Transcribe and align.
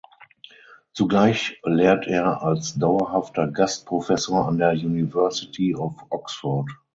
Zugleich 0.93 1.59
lehrt 1.63 2.07
er 2.07 2.41
als 2.41 2.73
dauerhafter 2.73 3.45
Gastprofessor 3.49 4.47
an 4.47 4.57
der 4.57 4.71
University 4.71 5.75
of 5.75 5.93
Oxford. 6.09 6.67